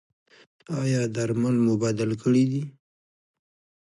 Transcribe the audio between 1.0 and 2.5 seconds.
درمل مو بدل کړي